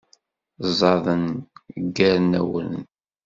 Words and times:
Ẓẓaden, 0.69 1.23
ggaren 1.95 2.31
awren. 2.39 2.73